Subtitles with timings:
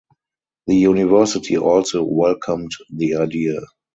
[0.65, 3.59] The university also welcomed the idea.